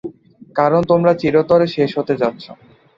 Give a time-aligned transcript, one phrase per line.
[0.55, 2.45] কারণ তোমরা চিরতরে শেষ হতে যাচ্ছ।